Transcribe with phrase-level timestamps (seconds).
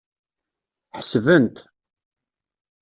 [0.97, 1.57] Ḥesbent.